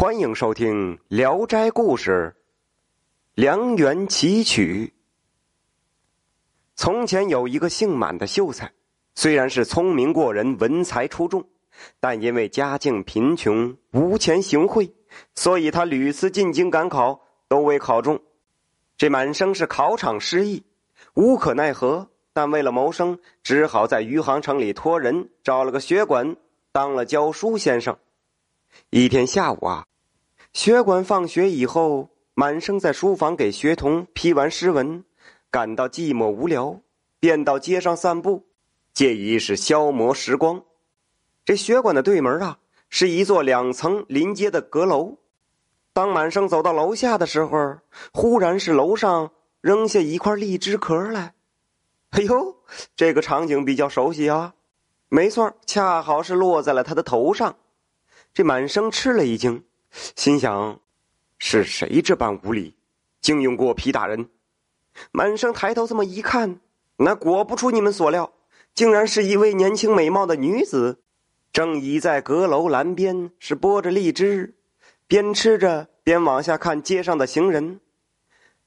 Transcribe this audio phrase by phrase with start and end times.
[0.00, 2.34] 欢迎收听《聊斋故事》，
[3.34, 4.94] 梁园奇曲。
[6.74, 8.72] 从前有一个姓满的秀才，
[9.14, 11.44] 虽然是聪明过人、文才出众，
[12.00, 14.90] 但因为家境贫穷、无钱行贿，
[15.34, 18.22] 所以他屡次进京赶考都未考中。
[18.96, 20.64] 这满生是考场失意，
[21.12, 26.36] 无可奈何，但为了谋生，只好在余杭城里托人找了个学馆，
[26.72, 27.98] 当了教书先生。
[28.88, 29.84] 一天下午啊，
[30.52, 35.04] 学馆放学以后，满生在书房给学童批完诗文，
[35.48, 36.80] 感到寂寞无聊，
[37.20, 38.48] 便到街上散步，
[38.92, 40.62] 借以是消磨时光。
[41.44, 45.18] 这学馆的对门啊，是一座两层临街的阁楼。
[45.92, 47.78] 当满生走到楼下的时候，
[48.12, 51.34] 忽然是楼上扔下一块荔枝壳来。
[52.10, 52.56] 哎呦，
[52.96, 54.54] 这个场景比较熟悉啊！
[55.08, 57.56] 没错，恰好是落在了他的头上。
[58.34, 60.80] 这满生吃了一惊，心想：
[61.38, 62.76] 是谁这般无礼，
[63.20, 64.28] 竟用过皮打人？
[65.12, 66.60] 满生抬头这么一看，
[66.96, 68.32] 那果不出你们所料，
[68.74, 71.00] 竟然是一位年轻美貌的女子，
[71.52, 74.54] 正倚在阁楼栏边，是剥着荔枝，
[75.06, 77.80] 边吃着边往下看街上的行人。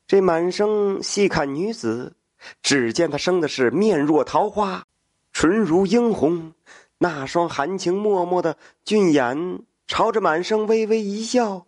[0.05, 2.15] 这满生细看女子，
[2.61, 4.85] 只见她生的是面若桃花，
[5.31, 6.53] 唇如樱红。
[6.97, 11.67] 那双含情脉脉的俊眼，朝着满生微微一笑，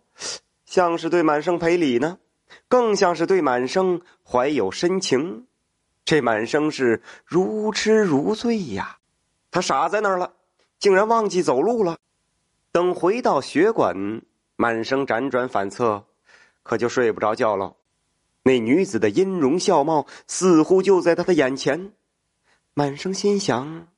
[0.64, 2.18] 像是对满生赔礼呢，
[2.68, 5.46] 更像是对满生怀有深情。
[6.04, 8.98] 这满生是如痴如醉呀，
[9.50, 10.34] 他傻在那儿了，
[10.78, 11.98] 竟然忘记走路了。
[12.72, 14.22] 等回到学馆，
[14.56, 16.04] 满生辗转反侧，
[16.62, 17.74] 可就睡不着觉了。
[18.42, 21.92] 那女子的音容笑貌似乎就在他的眼前，
[22.74, 23.88] 满生心想。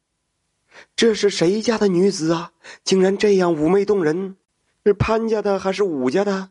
[0.97, 2.53] 这是谁家的女子啊？
[2.85, 4.37] 竟然这样妩媚动人，
[4.85, 6.51] 是潘家的还是武家的？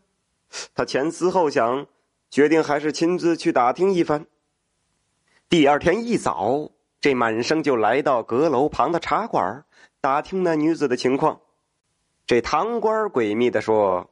[0.73, 1.87] 他前思后想，
[2.29, 4.25] 决定还是亲自去打听一番。
[5.49, 9.65] 第二天一早，这满生就来到阁楼旁的茶馆，
[10.01, 11.39] 打听那女子的情况。
[12.25, 14.09] 这堂官诡秘的说：“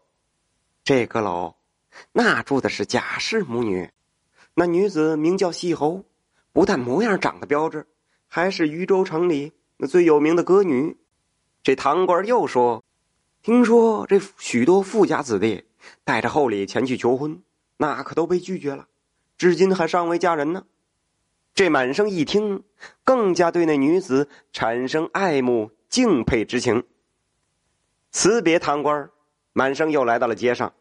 [0.83, 1.55] 这阁楼，
[2.13, 3.89] 那住的是贾氏母女，
[4.53, 6.03] 那女子名叫细侯，
[6.53, 7.87] 不但模样长得标致，
[8.27, 10.97] 还是渝州城里。”那最有名的歌女，
[11.63, 12.83] 这堂官又说
[13.43, 15.65] ：“听说这许多富家子弟
[16.03, 17.41] 带着厚礼前去求婚，
[17.77, 18.87] 那可都被拒绝了，
[19.37, 20.65] 至今还尚未嫁人呢。”
[21.53, 22.63] 这满生一听，
[23.05, 26.83] 更加对那女子产生爱慕敬佩之情。
[28.11, 29.09] 辞别堂官，
[29.53, 30.73] 满生又来到了街上，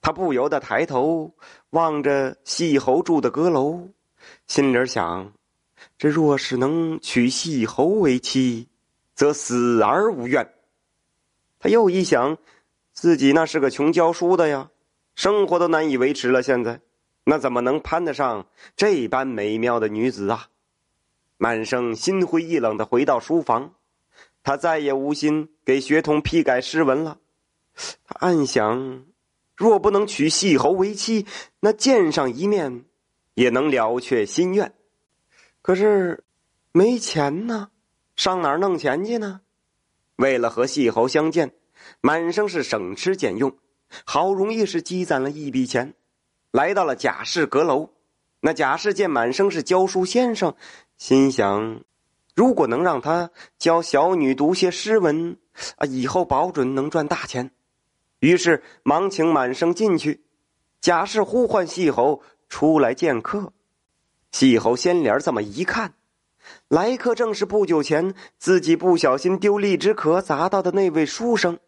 [0.00, 1.34] 他不由得抬头
[1.70, 3.88] 望着细侯住的阁楼，
[4.46, 5.32] 心里想。
[5.98, 8.68] 这若是能娶细侯为妻，
[9.14, 10.52] 则死而无怨。
[11.58, 12.38] 他又一想，
[12.92, 14.70] 自己那是个穷教书的呀，
[15.14, 16.42] 生活都难以维持了。
[16.42, 16.80] 现在，
[17.24, 20.48] 那怎么能攀得上这般美妙的女子啊？
[21.36, 23.74] 满生心灰意冷的回到书房，
[24.42, 27.18] 他再也无心给学童批改诗文了。
[28.04, 29.04] 他暗想，
[29.56, 31.26] 若不能娶细侯为妻，
[31.60, 32.84] 那见上一面，
[33.34, 34.72] 也能了却心愿。
[35.62, 36.24] 可是，
[36.72, 37.70] 没钱呢，
[38.16, 39.42] 上哪儿弄钱去呢？
[40.16, 41.54] 为了和细侯相见，
[42.00, 43.56] 满生是省吃俭用，
[44.04, 45.94] 好容易是积攒了一笔钱，
[46.50, 47.90] 来到了贾氏阁楼。
[48.40, 50.54] 那贾氏见满生是教书先生，
[50.98, 51.84] 心想，
[52.34, 55.38] 如果能让他教小女读些诗文，
[55.76, 57.52] 啊，以后保准能赚大钱。
[58.18, 60.24] 于是忙请满生进去。
[60.80, 63.52] 贾氏呼唤细侯出来见客。
[64.32, 65.94] 细侯掀帘这么一看，
[66.68, 71.58] 来客正是不久前自己不小心丢荔枝壳砸到的那位书生。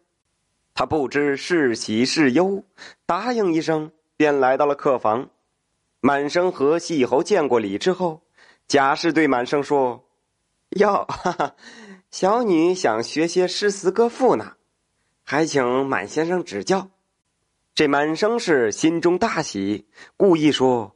[0.73, 2.63] 他不知是喜是忧，
[3.05, 5.29] 答应一声，便来到了客房。
[6.01, 8.23] 满生和细侯见过礼之后，
[8.67, 10.03] 贾氏对满生说
[10.77, 11.55] ：“哟，哈哈，
[12.11, 14.53] 小女想学些诗词歌赋呢，
[15.23, 16.89] 还请满先生指教。”
[17.75, 19.85] 这满生是心中大喜，
[20.17, 20.94] 故意说。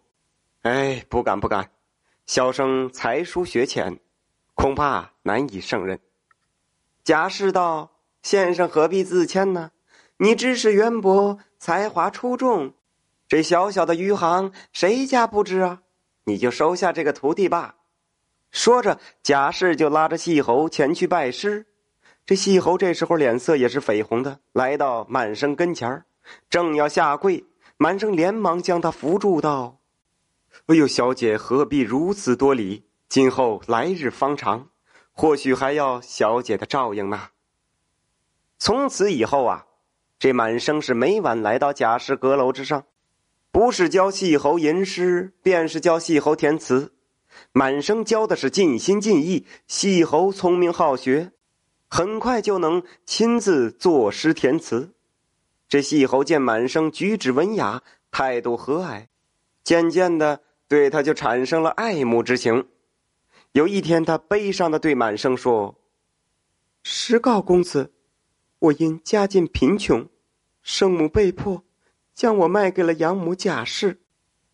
[0.63, 1.71] 哎，不敢不敢，
[2.25, 3.97] 小生才疏学浅，
[4.55, 5.97] 恐怕难以胜任。
[7.03, 7.91] 贾氏道
[8.21, 9.71] ：“先生何必自谦呢？
[10.17, 12.73] 你知识渊博，才华出众，
[13.25, 15.81] 这小小的余杭，谁家不知啊？
[16.25, 17.75] 你就收下这个徒弟吧。”
[18.51, 21.67] 说着，贾氏就拉着细猴前去拜师。
[22.25, 26.03] 这细猴这时候脸色也是绯红的，来到满生跟前
[26.49, 27.45] 正要下跪，
[27.77, 29.78] 满生连忙将他扶住，道。
[30.69, 32.83] 哎呦，小姐何必如此多礼？
[33.07, 34.69] 今后来日方长，
[35.13, 37.29] 或许还要小姐的照应呢。
[38.59, 39.65] 从此以后啊，
[40.19, 42.85] 这满生是每晚来到贾氏阁楼之上，
[43.49, 46.93] 不是教细侯吟诗，便是教细侯填词。
[47.51, 51.31] 满生教的是尽心尽意，细侯聪明好学，
[51.89, 54.93] 很快就能亲自作诗填词。
[55.67, 57.81] 这细侯见满生举止文雅，
[58.11, 59.07] 态度和蔼，
[59.63, 62.67] 渐渐的对他就产生了爱慕之情。
[63.53, 65.81] 有一天，他悲伤的对满生说
[66.83, 67.91] ：“实告公子，
[68.59, 70.07] 我因家境贫穷，
[70.61, 71.63] 生母被迫
[72.13, 73.99] 将我卖给了养母贾氏。”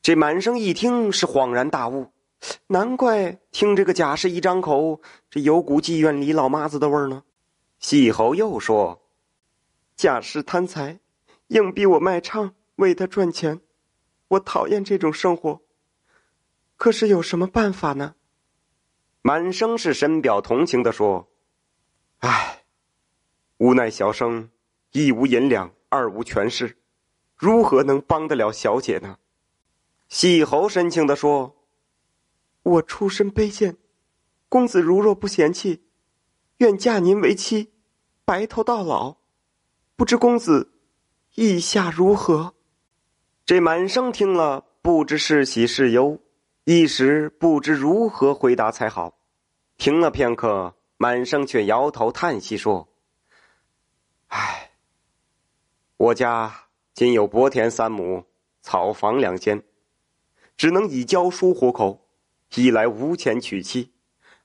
[0.01, 2.11] 这满生一听是恍然大悟，
[2.67, 7.23] 难怪听这个贾氏一张口，这有股妓院里老妈子的味儿呢。
[7.79, 9.01] 细侯又说
[9.97, 10.99] ：“贾氏贪财，
[11.47, 13.59] 硬逼我卖唱为他赚钱，
[14.29, 15.64] 我讨厌这种生活。
[16.77, 18.15] 可是有什么办法呢？”
[19.21, 21.29] 满生是深表同情的说
[22.19, 22.63] ：“唉，
[23.57, 24.49] 无奈小生
[24.91, 26.77] 一无银两，二无权势，
[27.35, 29.17] 如何能帮得了小姐呢？”
[30.07, 31.55] 细侯深情的说
[32.61, 33.77] ：“我出身卑贱，
[34.47, 35.83] 公子如若不嫌弃，
[36.57, 37.73] 愿嫁您为妻，
[38.23, 39.17] 白头到老。
[39.95, 40.73] 不知公子
[41.33, 42.53] 意下如何？”
[43.43, 46.21] 这满生听了，不知是喜是忧。
[46.67, 49.19] 一时不知如何回答才好，
[49.77, 52.89] 停了片刻，满生却摇头叹息说
[54.29, 54.71] ：“唉，
[55.97, 58.25] 我家仅有薄田三亩，
[58.63, 59.63] 草房两间，
[60.57, 62.09] 只能以教书糊口。
[62.55, 63.93] 一来无钱娶妻，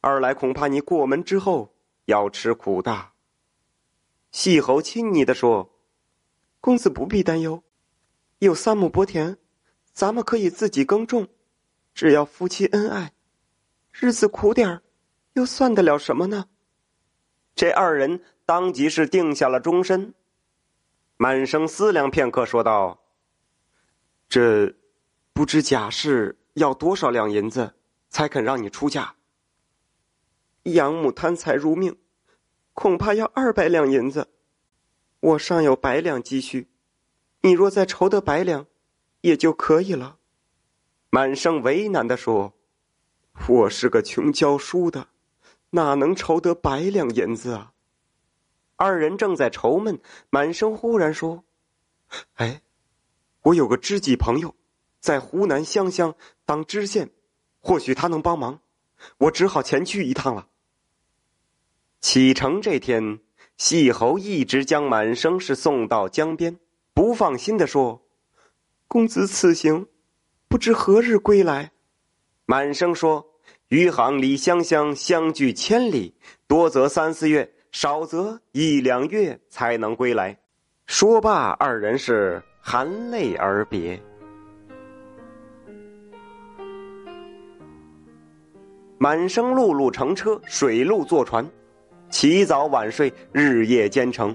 [0.03, 1.75] 二来恐怕你过门之后
[2.05, 3.13] 要吃苦的。”
[4.31, 5.71] 细侯亲昵的说
[6.61, 7.63] ：“公子不必担忧，
[8.41, 9.39] 有三亩薄田，
[9.95, 11.27] 咱们可以自己耕种。”
[12.01, 13.13] 只要夫妻恩爱，
[13.93, 14.83] 日子苦点儿，
[15.35, 16.47] 又算得了什么呢？
[17.55, 20.15] 这二人当即是定下了终身。
[21.19, 23.03] 满生思量片刻，说道
[24.31, 24.75] ：“这
[25.35, 27.75] 不知贾氏要多少两银子，
[28.09, 29.17] 才肯让你出嫁？”
[30.73, 31.99] 养母贪财如命，
[32.73, 34.31] 恐怕要二百两银子。
[35.21, 36.71] 我尚有百两积蓄，
[37.43, 38.67] 你若再筹得百两，
[39.21, 40.17] 也就可以了。
[41.13, 42.55] 满生为难的说
[43.49, 45.09] ：“我是个穷教书的，
[45.71, 47.73] 哪能筹得百两银子啊？”
[48.77, 51.43] 二人正在愁闷，满生忽然说
[52.35, 52.63] ：“哎，
[53.43, 54.55] 我有个知己朋友，
[55.01, 56.15] 在湖南湘乡
[56.45, 57.11] 当知县，
[57.59, 58.61] 或许他能帮忙。
[59.19, 60.47] 我只好前去一趟了。”
[62.01, 63.19] 启程这天，
[63.57, 66.61] 细侯一直将满生是送到江边，
[66.95, 68.07] 不放心的说
[68.87, 69.89] ：“公子此行。”
[70.51, 71.71] 不知何日归来，
[72.45, 73.25] 满生说
[73.71, 76.13] ：“余杭离湘乡相距千里，
[76.49, 80.37] 多则三四月，少则一两月才能归来。”
[80.87, 84.03] 说罢，二人是含泪而别。
[88.99, 91.49] 满生陆路乘车，水路坐船，
[92.11, 94.35] 起早晚睡，日夜兼程。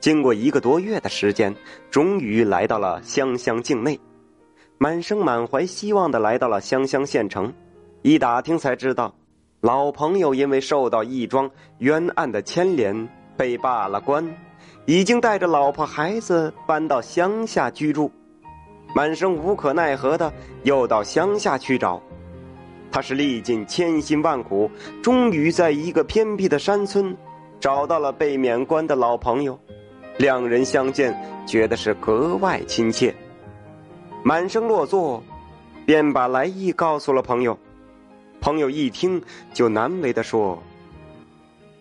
[0.00, 1.54] 经过一个多月的时间，
[1.92, 3.96] 终于来到了湘乡境内。
[4.84, 7.50] 满生满怀希望的来到了湘乡县城，
[8.02, 9.14] 一打听才知道，
[9.62, 14.22] 老朋友因为受到一桩冤案的牵连，被罢了官，
[14.84, 18.12] 已经带着老婆孩子搬到乡下居住。
[18.94, 20.30] 满生无可奈何的
[20.64, 21.98] 又到乡下去找，
[22.92, 24.70] 他是历尽千辛万苦，
[25.02, 27.16] 终于在一个偏僻的山村，
[27.58, 29.58] 找到了被免官的老朋友，
[30.18, 33.14] 两人相见，觉得是格外亲切。
[34.26, 35.22] 满生落座，
[35.84, 37.58] 便把来意告诉了朋友。
[38.40, 40.62] 朋友一听，就难为的说：“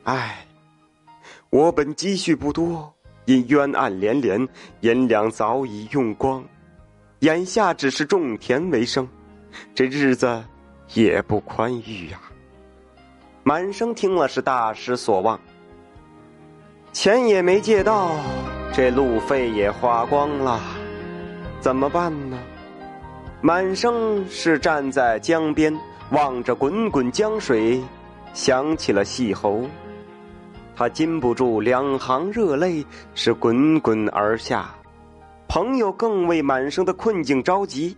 [0.03, 0.45] 唉，
[1.49, 4.45] 我本积蓄不多，因冤案连连，
[4.81, 6.43] 银两早已用光，
[7.19, 9.07] 眼下只是种田为生，
[9.73, 10.43] 这日子
[10.93, 12.19] 也不宽裕呀。”
[13.43, 15.39] 满生听了是大失所望，
[16.91, 18.11] 钱也没借到，
[18.73, 20.59] 这路费也花光了。
[21.63, 22.37] 怎么办呢？
[23.39, 25.73] 满生是站在江边，
[26.11, 27.81] 望着滚滚江水，
[28.33, 29.61] 想起了细侯，
[30.75, 34.75] 他禁不住两行热泪是滚滚而下。
[35.47, 37.95] 朋友更为满生的困境着急，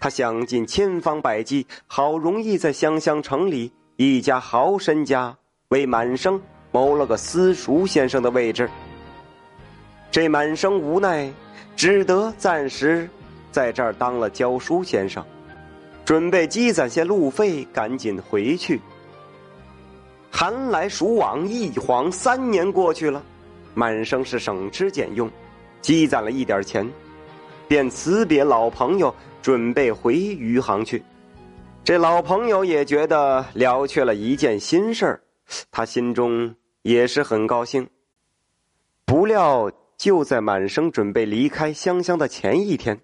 [0.00, 5.32] 他想尽千方百计，好容易在湘乡城里一家豪绅家
[5.68, 6.42] 为满生
[6.72, 8.68] 谋了个私塾先生的位置。
[10.10, 11.32] 这满生无奈。
[11.76, 13.08] 只得暂时
[13.50, 15.24] 在这儿当了教书先生，
[16.04, 18.80] 准备积攒些路费，赶紧回去。
[20.30, 23.22] 寒来暑往，一晃三年过去了，
[23.74, 25.30] 满生是省吃俭用，
[25.80, 26.88] 积攒了一点钱，
[27.68, 31.02] 便辞别老朋友，准备回余杭去。
[31.84, 35.20] 这老朋友也觉得了却了一件心事儿，
[35.70, 37.86] 他心中也是很高兴。
[39.04, 43.00] 不料就在满生准备离开湘乡的前一天，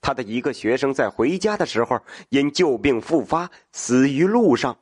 [0.00, 4.76] 他的一个学生在回家的时候因旧病复发，死于路上。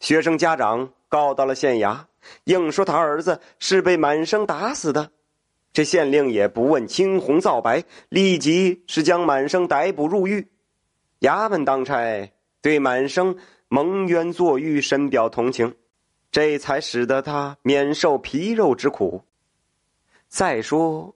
[0.00, 1.98] 学生家长告到了县衙，
[2.44, 5.10] 硬说他儿子是被满生打死的。
[5.72, 10.48] 这县令也不问青红皂白，立即是将满生逮捕入狱。
[11.20, 13.36] 衙门当差对满生
[13.68, 15.74] 蒙冤坐狱深表同情，
[16.32, 19.22] 这才使得他免受皮肉之苦。
[20.30, 21.12] 再说，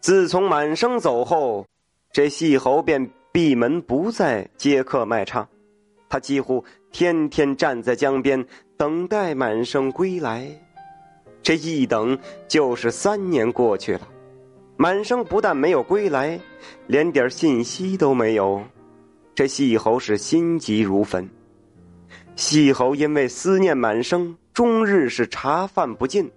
[0.00, 1.66] 自从满生走后，
[2.12, 5.48] 这细猴便闭门不再接客卖唱，
[6.10, 8.46] 他几乎天天站在江边
[8.76, 10.46] 等待满生归来。
[11.42, 14.06] 这一等就是三年过去了，
[14.76, 16.38] 满生不但没有归来，
[16.86, 18.62] 连点信息都没有。
[19.34, 21.26] 这细猴是心急如焚。
[22.36, 26.30] 细猴因为思念满生，终日是茶饭不进。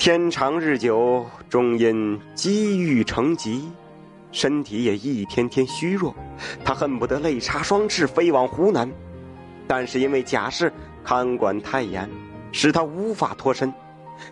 [0.00, 3.70] 天长日久，终因积郁成疾，
[4.32, 6.14] 身体也一天天虚弱。
[6.64, 8.90] 他恨不得泪插双翅，飞往湖南，
[9.66, 10.72] 但是因为贾氏
[11.04, 12.08] 看管太严。
[12.50, 13.70] 使他无法脱身。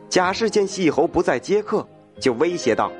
[0.08, 1.86] 贾氏见细侯不再接客，
[2.18, 2.90] 就威胁道：“